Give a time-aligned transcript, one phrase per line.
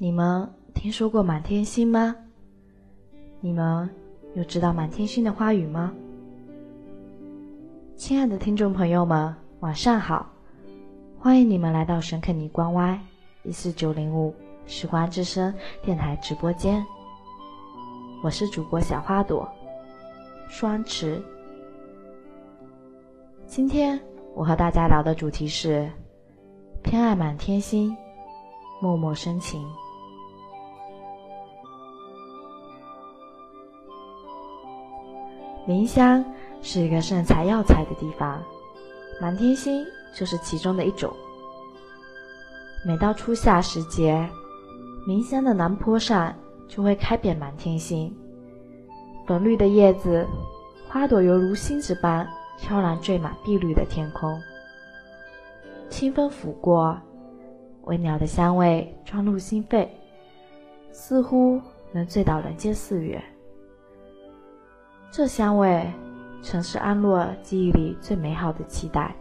[0.00, 2.14] 你们听说过满天星吗？
[3.40, 3.90] 你们
[4.36, 5.92] 有知道满天星的花语吗？
[7.96, 10.30] 亲爱的听众朋友们，晚上好！
[11.18, 13.00] 欢迎你们来到神肯尼关 Y
[13.42, 14.32] 一四九零五
[14.66, 15.52] 时光之声
[15.82, 16.86] 电台直播间，
[18.22, 19.48] 我是主播小花朵
[20.48, 21.20] 双池。
[23.48, 23.98] 今天
[24.36, 25.90] 我和大家聊的主题是
[26.84, 27.96] 偏爱满天星，
[28.80, 29.68] 默默深情。
[35.68, 36.24] 临湘
[36.62, 38.42] 是一个盛产药材的地方，
[39.20, 41.12] 满天星就是其中的一种。
[42.86, 44.26] 每到初夏时节，
[45.06, 46.34] 临湘的南坡上
[46.66, 48.10] 就会开遍满天星，
[49.26, 50.26] 粉绿的叶子，
[50.88, 52.26] 花朵犹如星子般
[52.58, 54.40] 飘然缀满碧绿的天空。
[55.90, 56.98] 清风拂过，
[57.82, 59.86] 微鸟的香味钻入心肺，
[60.92, 61.60] 似乎
[61.92, 63.22] 能醉倒人间四月。
[65.10, 65.90] 这香味，
[66.42, 69.14] 曾是安洛记忆里最美好的期待。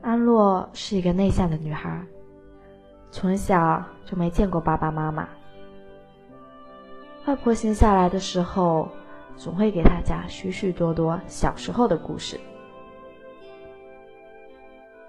[0.00, 2.00] 安洛是一个内向的女孩，
[3.10, 5.28] 从小就没见过爸爸妈妈。
[7.26, 8.88] 外婆闲下来的时候，
[9.36, 12.38] 总会给她讲许许多多小时候的故事，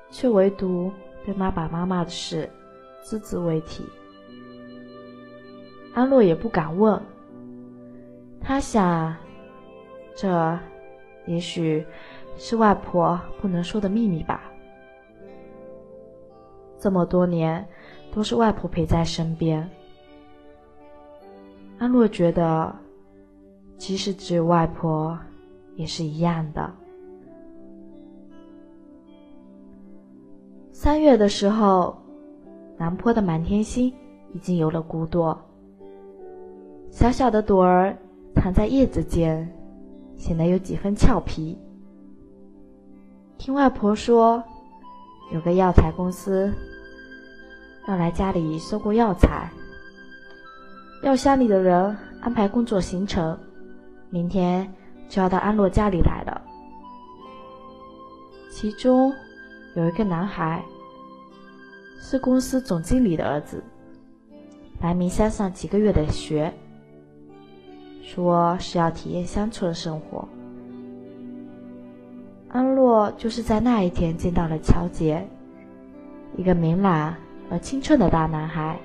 [0.09, 0.91] 却唯独
[1.23, 2.49] 对爸爸妈妈的事，
[3.03, 3.85] 只字未提。
[5.95, 7.01] 安洛也不敢问，
[8.41, 9.15] 他想，
[10.13, 10.59] 这
[11.25, 11.85] 也许
[12.37, 14.41] 是外婆不能说的秘密吧。
[16.77, 17.65] 这么多年
[18.13, 19.67] 都是外婆陪在身边，
[21.79, 22.75] 安洛觉得，
[23.77, 25.17] 即使只有外婆，
[25.77, 26.69] 也是一样的。
[30.73, 31.97] 三月的时候，
[32.77, 33.91] 南坡的满天星
[34.33, 35.41] 已经有了骨朵。
[36.95, 37.93] 小小的朵儿
[38.35, 39.53] 藏在叶子间，
[40.15, 41.59] 显得有几分俏皮。
[43.37, 44.41] 听外婆说，
[45.33, 46.49] 有个药材公司
[47.89, 49.51] 要来家里收购药材，
[51.03, 53.37] 药箱里的人安排工作行程，
[54.09, 54.65] 明天
[55.09, 56.41] 就要到安洛家里来了。
[58.49, 59.13] 其中
[59.75, 60.63] 有一个男孩，
[61.99, 63.61] 是公司总经理的儿子，
[64.79, 66.53] 来明山上几个月的学。
[68.05, 70.27] 说是要体验乡村生活。
[72.49, 75.27] 安洛就是在那一天见到了乔杰，
[76.37, 77.15] 一个明朗
[77.49, 78.77] 而青春的大男孩。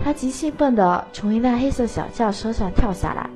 [0.00, 3.30] 他极兴奋地从一辆黑色小轿车上跳下来，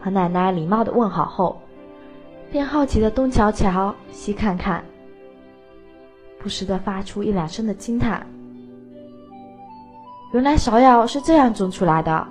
[0.00, 1.60] 和奶奶礼貌地问好后，
[2.50, 4.82] 便好奇地东瞧瞧西看看，
[6.38, 8.24] 不时地发出一两声的惊叹。
[10.32, 12.26] 原来芍药是这样种出来的，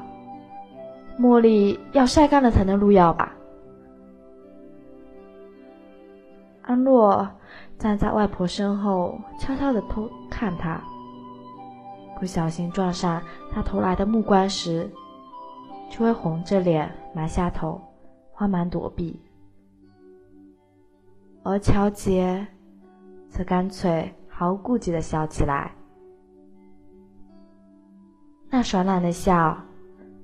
[1.20, 3.34] 茉莉要晒干了才能入药吧？
[6.62, 7.28] 安洛
[7.78, 10.80] 站在外婆身后，悄悄地偷看她，
[12.20, 13.22] 不小心撞上
[13.52, 14.90] 她投来的目光时，
[15.90, 17.82] 就会红着脸埋下头，
[18.32, 19.20] 慌忙躲避。
[21.44, 22.46] 而乔杰
[23.30, 25.72] 则干脆毫无顾忌地笑起来。
[28.52, 29.56] 那爽朗的笑，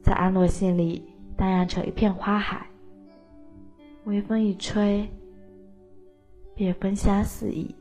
[0.01, 2.65] 在安洛心里荡漾成一片花海。
[4.05, 5.07] 微风一吹，
[6.55, 7.73] 便芬香四溢。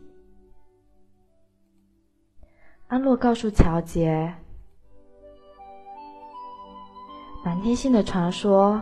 [2.88, 4.34] 安洛告诉乔杰，
[7.42, 8.80] 满天星的传说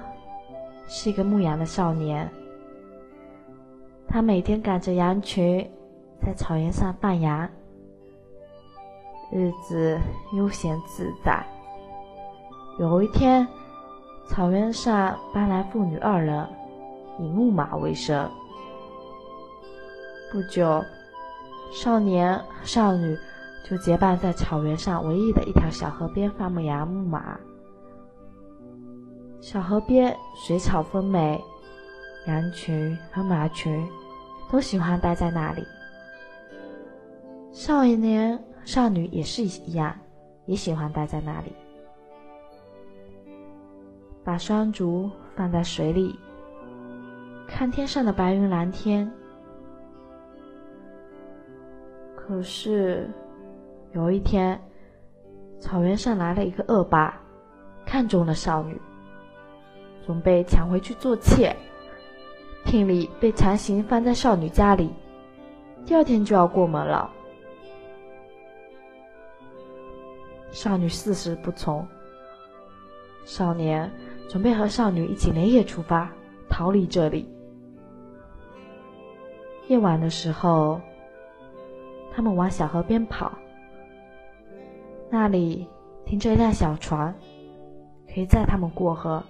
[0.89, 2.29] 是一个牧羊的少年，
[4.09, 5.69] 他每天赶着羊群，
[6.21, 7.49] 在草原上放羊。
[9.32, 9.98] 日子
[10.34, 11.43] 悠闲自在。
[12.78, 13.48] 有一天，
[14.28, 16.47] 草原上搬来父女二人，
[17.19, 18.31] 以牧马为生。
[20.31, 20.84] 不久，
[21.73, 23.17] 少年少女
[23.64, 27.38] 就结伴在草原上唯一的一条小河边放牧羊牧马。
[29.40, 31.43] 小河边水草丰美，
[32.26, 33.88] 羊群和马群
[34.50, 35.64] 都喜欢待在那里。
[37.50, 38.38] 少年。
[38.64, 39.94] 少女也是一样，
[40.47, 41.53] 也喜欢待在那里，
[44.25, 46.19] 把双足放在水里，
[47.47, 49.11] 看天上的白云蓝天。
[52.14, 53.11] 可是
[53.93, 54.59] 有一天，
[55.58, 57.20] 草原上来了一个恶霸，
[57.85, 58.81] 看中了少女，
[60.06, 61.55] 准备抢回去做妾，
[62.65, 64.88] 聘礼被强行放在少女家里。
[65.85, 67.11] 第二天就要过门了。
[70.52, 71.84] 少女四时不从，
[73.25, 73.90] 少年
[74.28, 76.12] 准备和少女一起连夜出发，
[76.49, 77.26] 逃离这里。
[79.69, 80.78] 夜晚的时候，
[82.12, 83.32] 他们往小河边跑，
[85.08, 85.66] 那里
[86.04, 87.14] 停着一辆小船，
[88.12, 89.22] 可以载他们过河。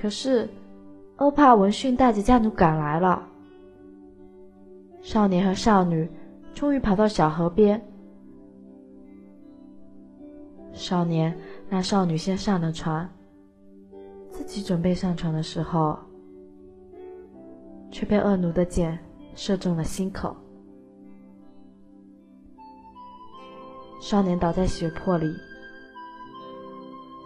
[0.00, 0.48] 可是，
[1.16, 3.26] 欧帕闻讯带着家奴赶来了。
[5.02, 6.08] 少年和少女
[6.54, 7.84] 终于跑到小河边。
[10.74, 11.34] 少年
[11.70, 13.08] 让少女先上了船，
[14.30, 15.96] 自己准备上船的时候，
[17.90, 18.98] 却被恶奴的箭
[19.36, 20.36] 射中了心口。
[24.00, 25.32] 少年倒在血泊里，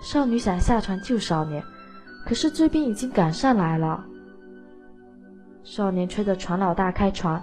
[0.03, 1.61] 少女想下船救少年，
[2.27, 4.05] 可是追兵已经赶上来了。
[5.65, 7.43] 少年催着船老大开船，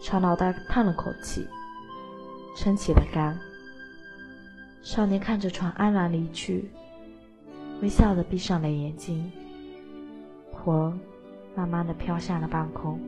[0.00, 1.46] 船老大叹了口气，
[2.56, 3.36] 撑起了杆。
[4.82, 6.70] 少年看着船安然离去，
[7.82, 9.30] 微笑的闭上了眼睛，
[10.52, 10.98] 魂
[11.54, 12.98] 慢慢的飘向了半空，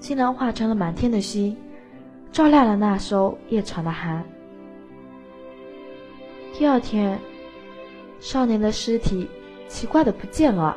[0.00, 1.56] 竟然化成了满天的星，
[2.32, 4.22] 照亮了那艘夜船的航。
[6.52, 7.18] 第二天，
[8.18, 9.28] 少年的尸体
[9.68, 10.76] 奇怪的不见了，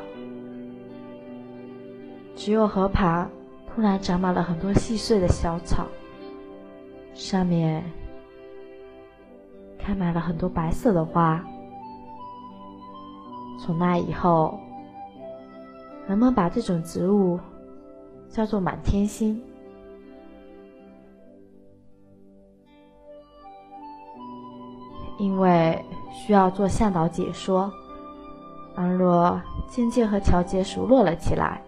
[2.36, 3.28] 只有河旁
[3.66, 5.88] 突然长满了很多细碎的小草，
[7.12, 7.84] 上面。
[9.82, 11.44] 开满了很多白色的花。
[13.58, 14.58] 从那以后，
[16.06, 17.38] 人们把这种植物
[18.28, 19.42] 叫做满天星。
[25.18, 27.70] 因为需要做向导解说，
[28.74, 29.38] 安若
[29.68, 31.62] 渐渐和乔杰熟络了起来。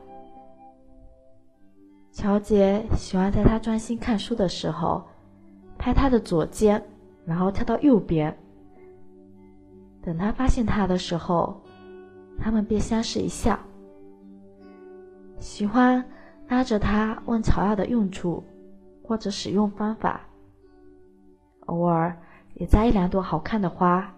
[2.12, 5.02] 乔杰喜欢在他专心看书的时候，
[5.76, 6.82] 拍他的左肩。
[7.24, 8.36] 然后跳到右边。
[10.02, 11.62] 等他发现他的时候，
[12.38, 13.58] 他们便相视一笑。
[15.38, 16.04] 喜欢
[16.48, 18.42] 拉着他问草药的用处
[19.02, 20.20] 或者使用方法，
[21.66, 22.16] 偶尔
[22.54, 24.12] 也摘一两朵好看的花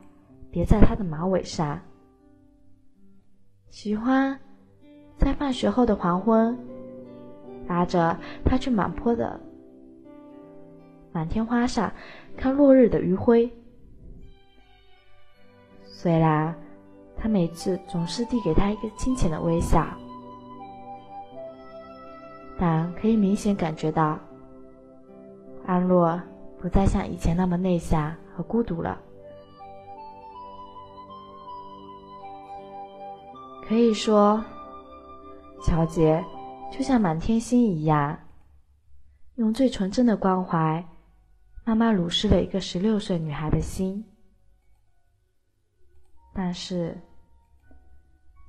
[0.51, 1.79] 别在他的马尾上。
[3.71, 4.39] 喜欢
[5.19, 6.57] 在放学后的黄昏，
[7.67, 9.39] 拉着他去满坡的
[11.13, 11.93] 满天花上。
[12.37, 13.51] 看落日的余晖，
[15.85, 16.55] 虽然
[17.17, 19.87] 他每次总是递给他一个亲切的微笑，
[22.59, 24.19] 但可以明显感觉到，
[25.67, 26.21] 安若
[26.61, 29.01] 不再像以前那么内向和孤独了。
[33.67, 34.45] 可以说，
[35.63, 36.23] 乔杰
[36.71, 38.19] 就像满天星一样，
[39.37, 40.85] 用最纯真的关怀。
[41.65, 44.05] 妈妈濡湿了一个十六岁女孩的心，
[46.35, 46.95] 但是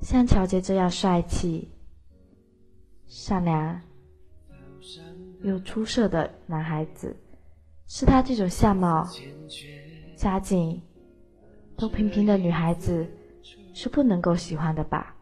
[0.02, 1.72] 像乔杰这样帅气、
[3.08, 3.82] 善良
[5.42, 7.16] 又出色的男孩子，
[7.88, 9.08] 是他这种相貌、
[10.18, 10.82] 家境
[11.78, 13.10] 都平平的女孩子
[13.74, 15.16] 是不能够喜欢的吧？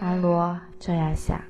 [0.00, 1.40] 安罗这样想。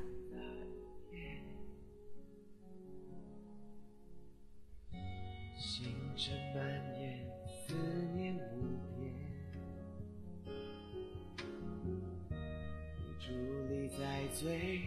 [14.40, 14.80] 最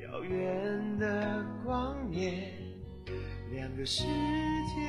[0.00, 2.52] 遥远的光年，
[3.50, 4.80] 两个世界，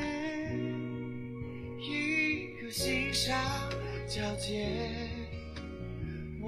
[1.79, 3.35] 一颗心上
[4.07, 4.69] 交界。
[6.43, 6.47] 我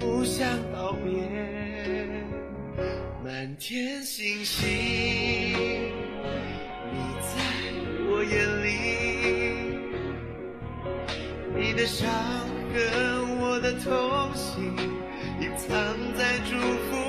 [0.00, 1.28] 不想道别，
[3.22, 4.66] 满天星星，
[6.92, 7.36] 你在
[8.08, 8.32] 我眼
[8.64, 9.25] 里，
[11.76, 12.08] 的伤
[12.72, 14.74] 痕，我的痛心，
[15.40, 15.68] 隐藏
[16.16, 17.05] 在祝福。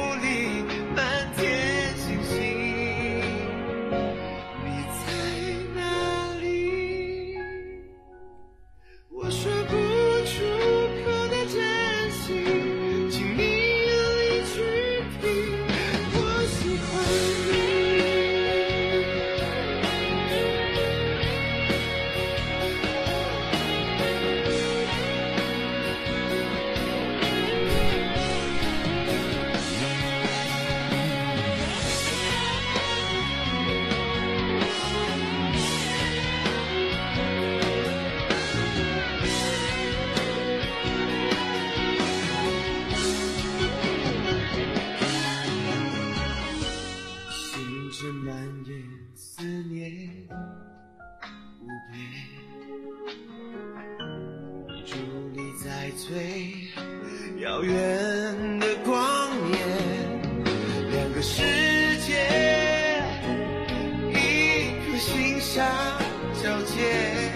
[66.67, 67.26] 见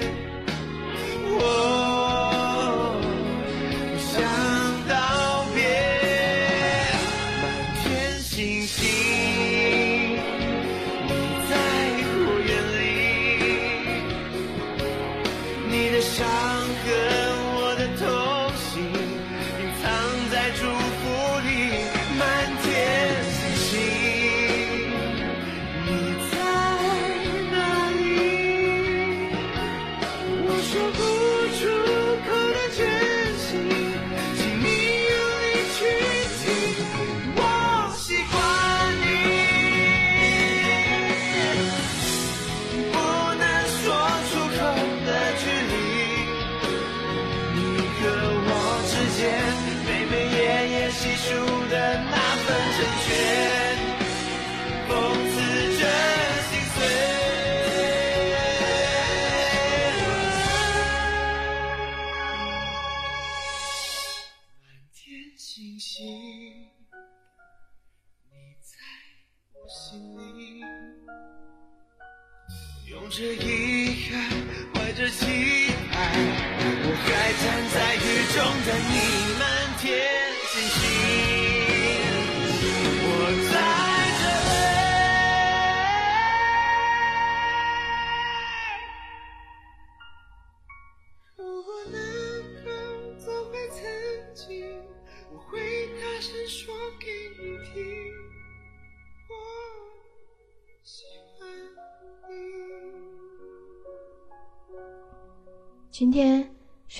[65.82, 66.06] 心，
[68.30, 68.78] 你在
[69.52, 69.98] 我心
[70.38, 70.62] 里，
[72.88, 74.14] 用着遗憾，
[74.76, 75.26] 怀着期
[75.92, 75.98] 待，
[76.84, 77.10] 我还
[77.42, 79.31] 站在雨中等你。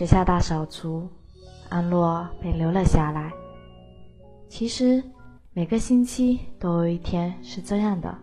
[0.02, 1.08] 学校大扫除，
[1.70, 3.32] 安洛被留了下来。
[4.50, 5.04] 其实
[5.54, 8.18] 每个星期都有一天是这样的，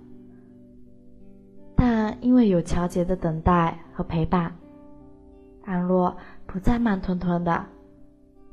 [1.77, 4.53] 但因为有乔杰的等待和陪伴，
[5.65, 6.17] 安洛
[6.47, 7.65] 不再慢吞吞的，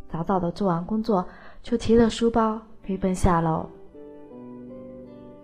[0.07, 1.27] 早早的做完工作
[1.63, 3.67] 就提着书包飞奔下楼。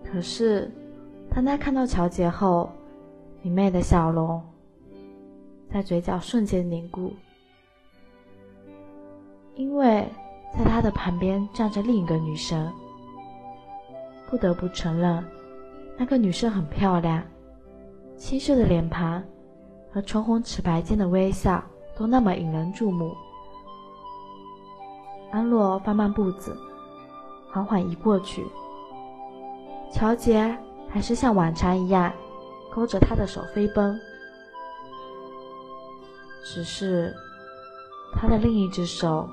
[0.04, 0.70] 可是，
[1.34, 2.70] 当他看到乔杰后，
[3.42, 4.40] 明媚的笑容
[5.74, 7.12] 在嘴角瞬间凝固，
[9.56, 10.08] 因为
[10.58, 12.72] 在他的旁边站着另一个女生。
[14.30, 15.24] 不得不承认，
[15.98, 17.22] 那个女生很漂亮，
[18.16, 19.22] 清秀的脸庞
[19.92, 21.64] 和唇红齿白间的微笑
[21.98, 23.14] 都那么引人注目。
[25.32, 26.58] 安洛放慢步子，
[27.52, 28.46] 缓缓移过去。
[29.92, 30.58] 乔杰
[30.90, 32.12] 还是像往常一样，
[32.74, 34.00] 勾着她的手飞奔。
[36.44, 37.14] 只是，
[38.14, 39.30] 他的另一只手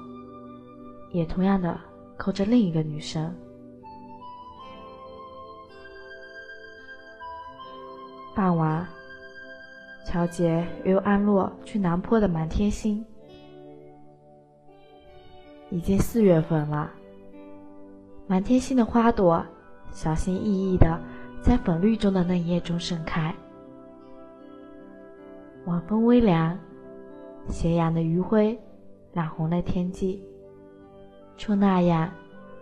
[1.11, 1.79] 也同样的
[2.17, 3.35] 扣着另一个女生。
[8.35, 8.87] 傍晚，
[10.05, 13.05] 乔杰约安洛去南坡的满天星。
[15.71, 16.91] 已经四月份了，
[18.27, 19.45] 满天星的花朵
[19.91, 20.99] 小心翼翼的
[21.43, 23.35] 在粉绿中的嫩叶中盛开。
[25.67, 26.59] 晚风微凉。
[27.49, 28.61] 斜阳的余晖
[29.15, 30.23] 染红了天际，
[31.39, 32.11] 就那样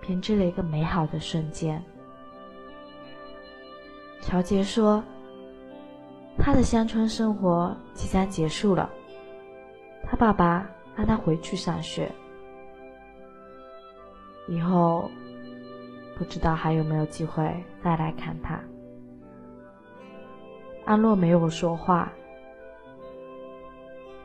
[0.00, 1.82] 编织了一个美好的瞬间。
[4.20, 5.02] 乔杰说
[6.38, 8.88] ：“他的乡村生活即将结束了，
[10.04, 12.12] 他爸爸让他回去上学，
[14.46, 15.10] 以后
[16.16, 17.52] 不知道还有没有机会
[17.82, 18.60] 再来看他。”
[20.84, 22.12] 安洛没有说话。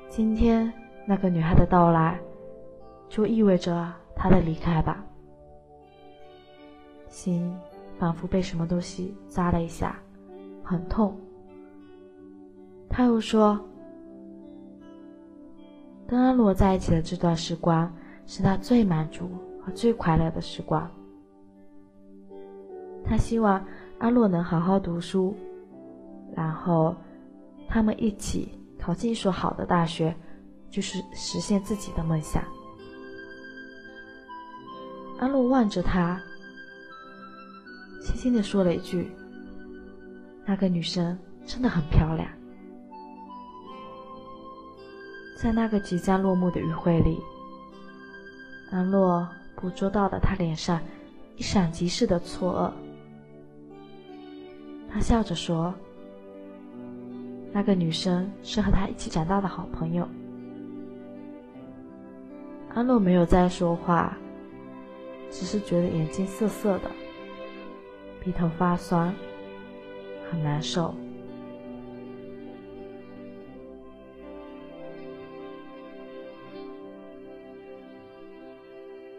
[0.09, 0.71] 今天
[1.07, 2.19] 那个女孩的到来，
[3.07, 5.03] 就意味着他的离开吧。
[7.09, 7.51] 心
[7.97, 9.95] 仿佛被什么东西扎了一下，
[10.63, 11.19] 很痛。
[12.87, 13.59] 他又说
[16.05, 17.91] ：“跟安洛在一起的这段时光，
[18.27, 19.27] 是他最满足
[19.59, 20.87] 和最快乐的时光。
[23.03, 23.65] 他希望
[23.97, 25.35] 安洛能好好读书，
[26.35, 26.95] 然后
[27.67, 30.15] 他们一起。”考进一所好的大学，
[30.67, 32.43] 就是实现自己的梦想。
[35.21, 36.19] 安洛望着他，
[38.01, 39.11] 轻轻的说了一句
[40.47, 42.27] ：“那个女生真的很漂亮。”
[45.37, 47.19] 在那个即将落幕的余晖里，
[48.71, 50.81] 安洛捕捉到了他脸上
[51.37, 52.71] 一闪即逝的错愕。
[54.91, 55.71] 他笑着说。
[57.53, 60.07] 那个女生是和他一起长大的好朋友。
[62.73, 64.17] 安洛没有再说话，
[65.31, 66.91] 只是觉得眼睛涩涩的，
[68.19, 69.11] 鼻头发酸，
[70.29, 70.93] 很难受。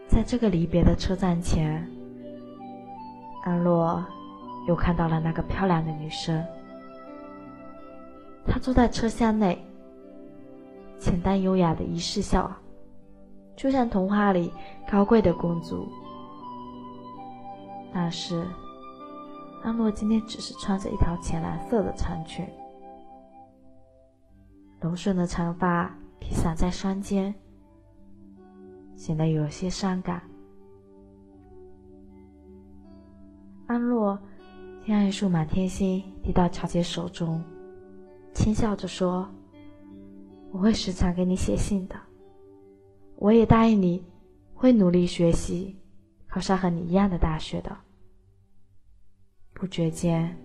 [0.07, 1.85] 在这个离别的车站前，
[3.43, 4.05] 安洛
[4.67, 6.45] 又看到了那个漂亮的女生。
[8.45, 9.57] 她坐在车厢内，
[10.99, 12.49] 简单优雅的仪式笑，
[13.55, 14.53] 就像童话里
[14.89, 15.91] 高贵的公主。
[17.93, 18.47] 但是，
[19.61, 22.43] 安洛今天只是穿着一条浅蓝色的长裙，
[24.81, 27.33] 柔顺的长发披散在双肩。
[28.95, 30.21] 显得有些伤感。
[33.67, 34.17] 安洛
[34.85, 37.43] 将一束满天星递到乔杰手中，
[38.33, 39.27] 轻笑着说
[40.51, 41.95] ：“我会时常给你写信的。
[43.15, 44.05] 我也答应你，
[44.53, 45.75] 会努力学习，
[46.33, 47.77] 考上和你一样的大学的。”
[49.53, 50.35] 不觉间，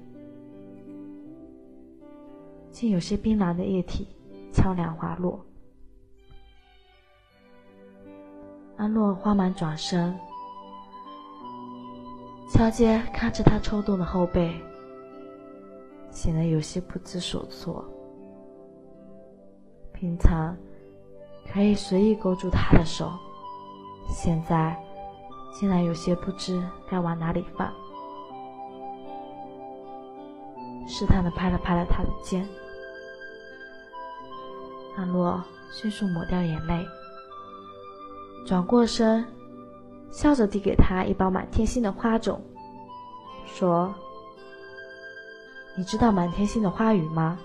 [2.70, 4.06] 竟有些冰凉的液体
[4.52, 5.42] 悄然滑落。
[8.76, 10.14] 安洛慌忙转身，
[12.52, 14.54] 乔杰看着他抽动的后背，
[16.10, 17.82] 显得有些不知所措。
[19.94, 20.54] 平常
[21.50, 23.10] 可以随意勾住他的手，
[24.10, 24.78] 现在
[25.50, 27.72] 竟然有些不知该往哪里放，
[30.86, 32.48] 试探的拍了拍了他的肩。
[34.96, 36.86] 阿洛迅速抹掉眼泪。
[38.46, 39.24] 转过身，
[40.10, 42.40] 笑着递给他一包满天星的花种，
[43.46, 43.94] 说
[45.76, 47.38] ：“你知道满天星的花语吗？”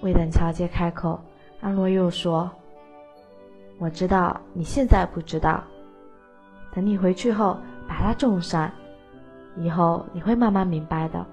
[0.00, 1.20] 未等乔杰开口，
[1.60, 2.48] 阿洛又说
[3.78, 5.62] ：“我知道你现在不知道，
[6.74, 8.70] 等你回去后把它种上，
[9.56, 11.24] 以后你会慢慢明白的。”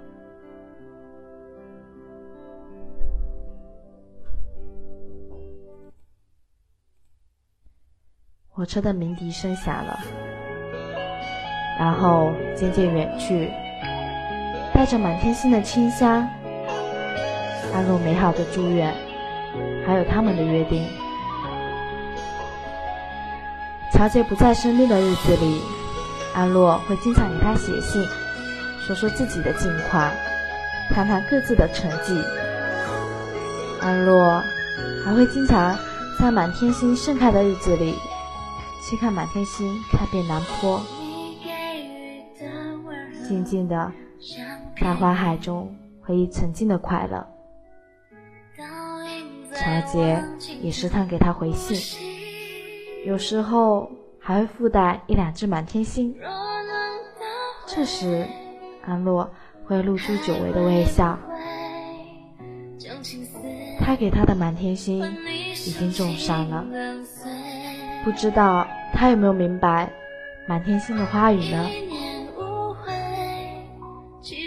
[8.47, 9.99] 火车的鸣笛声响了，
[11.77, 13.49] 然后渐渐远去，
[14.73, 16.25] 带着满天星的清香。
[17.73, 18.93] 安洛美好的祝愿，
[19.86, 20.86] 还有他们的约定。
[23.95, 25.62] 乔杰不在身边的日子里，
[26.34, 28.05] 安洛会经常给他写信，
[28.81, 30.12] 说说自己的近况，
[30.89, 32.21] 谈谈各自的成绩。
[33.79, 34.43] 安洛
[35.01, 35.77] 还会经常
[36.19, 37.95] 在满天星盛开的日子里。
[38.88, 40.79] 去看满天星，看遍南坡，
[43.27, 43.91] 静静的
[44.79, 47.25] 在花海中回忆曾经的快乐。
[49.55, 50.21] 乔杰
[50.62, 51.99] 也时常给他回信，
[53.05, 56.15] 有时候还会附带一两只满天星。
[57.67, 58.27] 这时，
[58.83, 59.29] 安洛
[59.65, 61.17] 会露出久违的微笑。
[63.79, 65.05] 他给他的满天星
[65.51, 66.65] 已经种上了。
[68.03, 69.91] 不知道他有没有明白
[70.47, 71.69] 满天星的花语呢？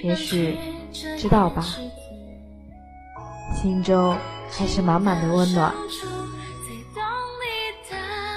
[0.02, 0.58] 也许
[1.16, 1.64] 知道吧。
[3.54, 4.16] 心中
[4.50, 5.72] 还是满满的温暖。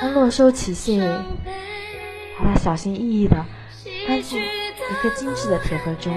[0.01, 0.99] 安洛收起信，
[2.39, 3.45] 把它小心翼翼地
[4.07, 6.11] 放进一个精致的铁盒中。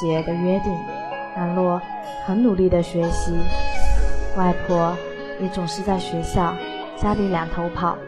[0.00, 0.72] 节的约定，
[1.34, 1.80] 安洛
[2.24, 3.32] 很努力的学习，
[4.36, 4.96] 外婆
[5.40, 6.54] 也总是在学校、
[6.96, 7.98] 家里两头跑，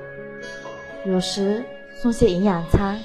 [1.04, 2.96] 有时送些营养餐，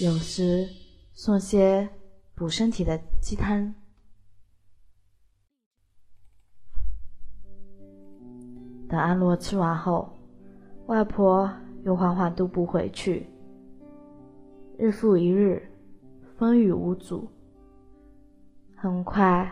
[0.00, 0.68] 有时
[1.14, 1.88] 送些
[2.36, 3.74] 补身体的鸡汤。
[8.88, 10.08] 等安洛吃完后，
[10.86, 11.50] 外婆
[11.84, 13.26] 又缓缓踱步回去。
[14.78, 15.68] 日复一日，
[16.38, 17.28] 风雨无阻。
[18.78, 19.50] 很快，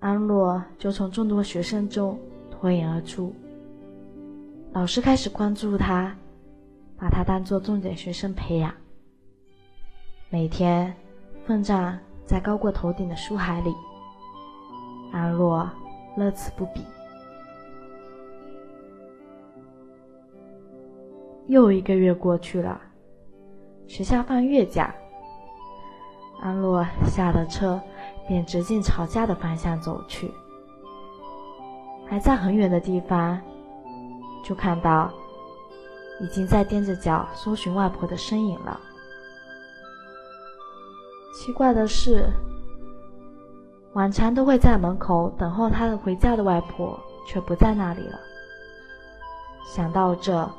[0.00, 3.34] 安洛就从众多学生中脱颖而出。
[4.72, 6.14] 老师开始关注他，
[6.98, 8.70] 把他当做重点学生培养。
[10.28, 10.94] 每天
[11.46, 13.74] 奋战在高过头顶的书海里，
[15.10, 15.68] 安洛
[16.14, 16.84] 乐此不疲。
[21.46, 22.78] 又一个月过去了，
[23.86, 24.94] 学校放月假。
[26.40, 27.80] 安洛下了车，
[28.28, 30.32] 便直径朝家的方向走去。
[32.06, 33.40] 还在很远的地方，
[34.44, 35.10] 就看到
[36.20, 38.78] 已经在踮着脚搜寻外婆的身影了。
[41.34, 42.28] 奇怪的是，
[43.94, 48.18] 往常都会在门口等候他的回家的外婆，却不在那里了。
[49.66, 50.50] 想到这，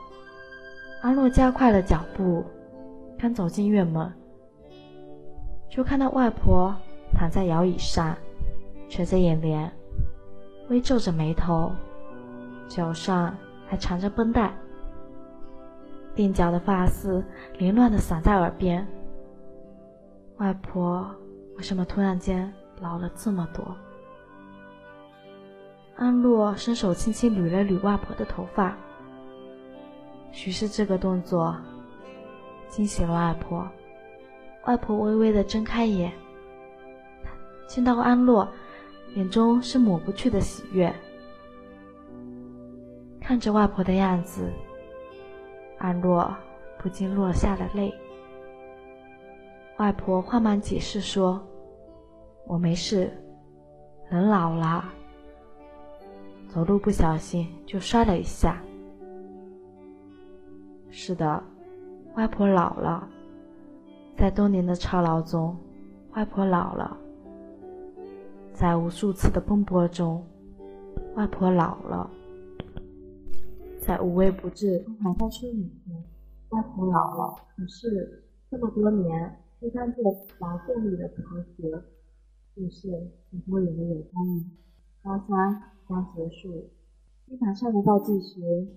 [1.02, 2.46] 阿洛加快了脚步，
[3.18, 4.14] 刚走进院门，
[5.70, 6.76] 就看到外婆
[7.14, 8.16] 躺在摇椅上，
[8.90, 9.72] 垂着眼帘，
[10.70, 11.72] 微皱着眉头，
[12.68, 13.36] 脚上
[13.68, 14.54] 还缠着绷带，
[16.16, 17.24] 鬓角的发丝
[17.58, 18.88] 凌乱的散在耳边。
[20.38, 21.14] 外婆
[21.58, 23.76] 为什么突然间老了这么多？
[25.98, 28.78] 安洛伸手轻轻捋了捋外婆的头发。
[30.32, 31.58] 许是这个动作
[32.70, 33.68] 惊醒了外婆，
[34.66, 36.14] 外婆微微的睁开眼，
[37.70, 38.48] 见到安洛，
[39.14, 40.92] 眼中是抹不去的喜悦。
[43.22, 44.52] 看着外婆的样子，
[45.78, 46.36] 安洛
[46.80, 47.94] 不禁落下了泪。
[49.78, 51.40] 外婆慌忙解释说
[52.48, 53.16] ：“我没事，
[54.10, 54.84] 人老了，
[56.48, 58.60] 走路不小心就摔了一下。”
[60.90, 61.44] 是的，
[62.16, 63.08] 外婆老了，
[64.18, 65.56] 在多年的操劳中，
[66.16, 66.98] 外婆老了，
[68.60, 70.22] 在无数次的奔波中，
[71.16, 72.12] 外婆老了，
[73.80, 76.04] 在无微不至都还在身影中，
[76.50, 77.36] 外婆老了。
[77.56, 80.04] 可是这么多年，就当做
[80.40, 81.72] 劳动里的逃学，
[82.54, 84.44] 就是很多人的眼光，
[85.04, 86.70] 高三刚结束，
[87.28, 88.68] 地板上的倒计时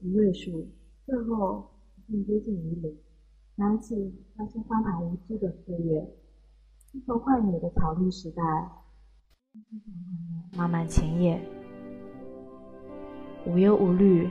[0.00, 0.64] 一位数。
[1.06, 1.68] 最后
[2.06, 2.96] 更接近于零，
[3.56, 6.08] 想起那些荒唐无知的岁月，
[6.92, 8.42] 青头换野的草绿时代，
[10.56, 11.40] 漫漫前夜，
[13.46, 14.28] 无忧无虑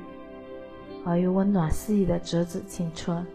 [1.06, 3.26] 而又温暖肆意的折纸青春。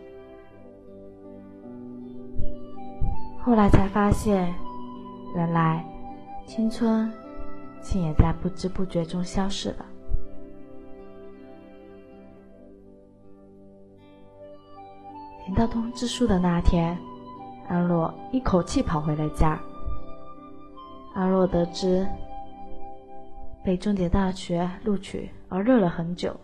[3.41, 4.55] 后来才发现，
[5.35, 5.85] 原来
[6.47, 7.11] 青春
[7.81, 9.87] 竟也在不知不觉中消逝了。
[15.47, 16.97] 领到通知书的那天，
[17.69, 19.61] 安洛一口气跑回了家。
[21.15, 22.07] 阿洛得知
[23.63, 26.35] 被重点大学录取而热了很久，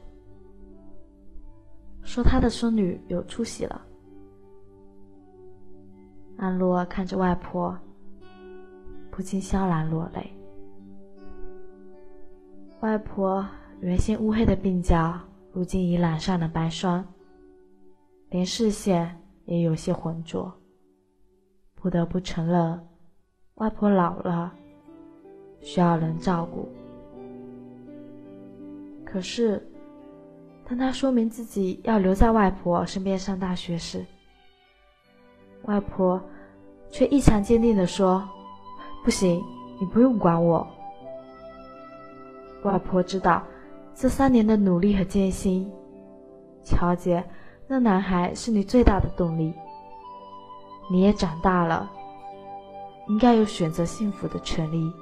[2.02, 3.80] 说他的孙女有出息了。
[6.36, 7.76] 阿洛看着外婆，
[9.10, 10.32] 不禁潸然落泪。
[12.80, 13.44] 外婆
[13.80, 15.18] 原先乌黑的鬓角，
[15.52, 17.04] 如今已染上了白霜，
[18.28, 20.52] 连视线也有些浑浊。
[21.74, 22.87] 不得不承认，
[23.58, 24.52] 外婆老了，
[25.60, 26.68] 需要人照顾。
[29.04, 29.64] 可是，
[30.68, 34.04] 当他说明自己要留在外婆身边上大学时，
[35.62, 36.20] 外婆
[36.90, 38.26] 却异常坚定地说
[39.02, 39.42] ：“不行，
[39.80, 40.66] 你不用管我。”
[42.62, 43.42] 外婆知道
[43.94, 45.68] 这三年的努力和艰辛，
[46.62, 47.24] 乔杰，
[47.66, 49.52] 那男孩是你最大的动力。
[50.90, 51.90] 你也长大了，
[53.08, 54.92] 应该有选择幸福的权利。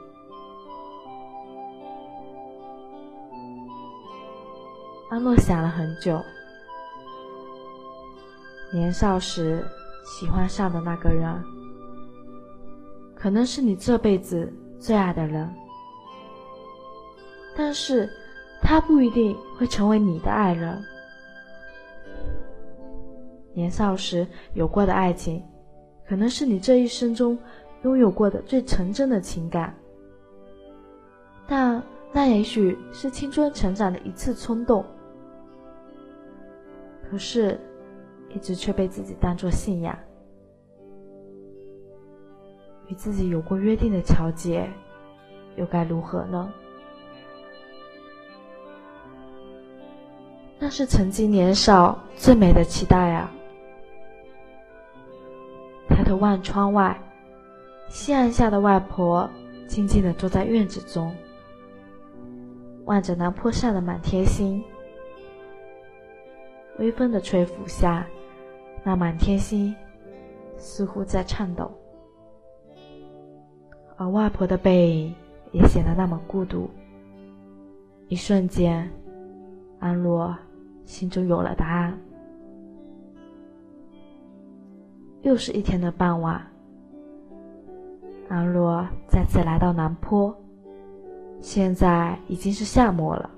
[5.11, 6.21] 安洛想了很久，
[8.73, 9.65] 年少时。
[10.09, 11.45] 喜欢上的那个人，
[13.13, 15.53] 可能是你这辈子最爱的人，
[17.57, 18.09] 但是
[18.63, 20.81] 他不一定会成为你的爱人。
[23.53, 25.43] 年少时有过的爱情，
[26.09, 27.37] 可能是你这一生中
[27.83, 29.75] 拥有过的最纯真的情感，
[31.47, 34.85] 但那也许是青春成长的一次冲动。
[37.11, 37.59] 可是。
[38.29, 39.97] 一直却被自己当作信仰，
[42.89, 44.69] 与自己有过约定的乔杰，
[45.55, 46.53] 又该如何呢？
[50.59, 53.33] 那是曾经年少最美的期待啊！
[55.89, 57.01] 抬头望窗外，
[57.89, 59.29] 夕阳下的外婆
[59.67, 61.15] 静静的坐在院子中，
[62.85, 64.63] 望着南坡上的满天星，
[66.79, 68.07] 微风的吹拂下。
[68.85, 69.75] 那满天星
[70.57, 71.69] 似乎在颤抖，
[73.97, 75.13] 而外婆的背影
[75.51, 76.71] 也显得那么孤独。
[78.07, 78.89] 一瞬间，
[79.81, 80.37] 安洛
[80.85, 81.99] 心中有了答案。
[85.23, 86.41] 又是一天的傍晚，
[88.29, 90.37] 安洛再次来到南坡，
[91.41, 93.31] 现在已经是夏末了，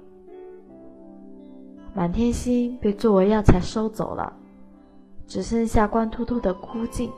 [1.95, 4.33] 满天星被作为药材收走了。
[5.27, 7.13] 只剩下光秃秃的枯茎。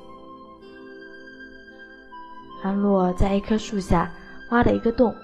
[2.60, 4.10] 安洛在一棵树下
[4.50, 5.14] 挖了一个洞，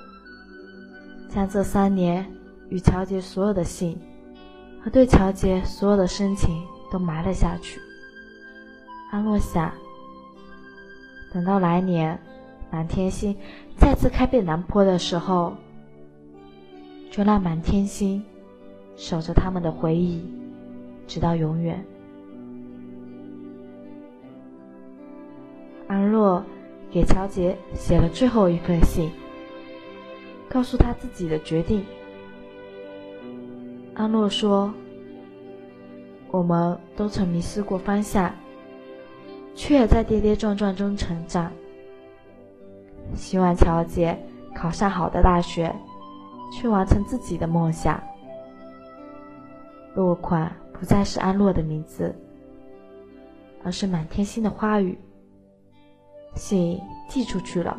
[1.29, 2.25] 将这三年
[2.69, 4.01] 与乔杰所有的信
[4.81, 7.81] 和对乔杰所有的深情都埋了下去。
[9.11, 9.73] 安洛想，
[11.33, 12.17] 等到来年
[12.71, 13.37] 满天星
[13.77, 15.55] 再次开遍南坡的时候，
[17.11, 18.23] 就让满天星
[18.97, 20.23] 守着他们的回忆，
[21.07, 21.83] 直到永远。
[25.87, 26.45] 安洛
[26.91, 29.11] 给乔杰写了最后一封信，
[30.49, 31.85] 告诉他自己的决定。
[33.95, 34.75] 安洛说
[36.31, 38.35] ：“我们都曾迷失过方向，
[39.55, 41.51] 却也在跌跌撞撞中成长。
[43.15, 44.19] 希望乔杰
[44.55, 45.75] 考上好的大学，
[46.53, 48.03] 去完成自己的梦想。
[49.95, 52.15] 落款不再是安洛的名字，
[53.65, 54.99] 而是满天星的花语。”
[56.37, 57.79] 信寄出去了，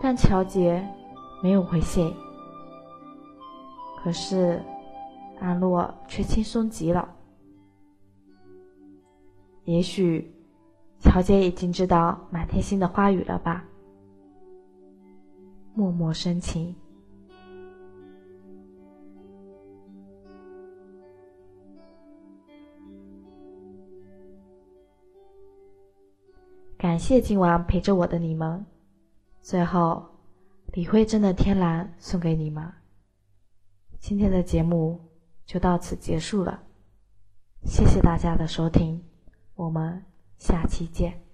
[0.00, 0.86] 但乔杰
[1.42, 2.14] 没有回信。
[3.98, 4.62] 可是
[5.40, 7.08] 安洛却轻松极了。
[9.64, 10.32] 也许
[11.00, 13.64] 乔杰已经知道满天星的花语了吧？
[15.86, 16.74] 默默深情。
[26.76, 28.66] 感谢今晚陪着我的你们。
[29.40, 30.04] 最后，
[30.72, 32.68] 李慧珍的《天蓝》送给你们。
[34.00, 35.00] 今天的节目
[35.44, 36.64] 就到此结束了，
[37.64, 39.00] 谢谢大家的收听，
[39.54, 40.04] 我们
[40.36, 41.25] 下期见。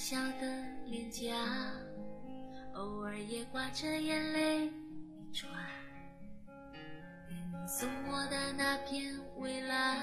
[0.00, 1.36] 微笑的脸颊，
[2.72, 5.52] 偶尔也挂着眼泪一串。
[7.68, 9.98] 送我的那片蔚蓝，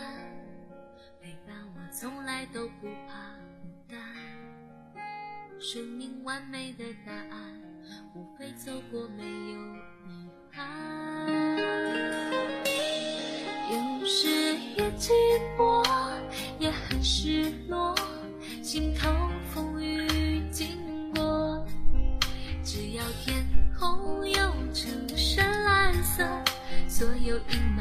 [1.20, 4.00] 陪伴我从来都不怕孤单。
[5.60, 7.60] 生命完美的答案，
[8.14, 9.60] 无非走过没有
[10.06, 11.28] 遗憾。
[13.72, 14.28] 有时
[14.78, 15.12] 也寂
[15.58, 15.84] 寞，
[16.60, 17.96] 也很失落，
[18.62, 19.12] 心痛。
[26.98, 27.77] 所有阴。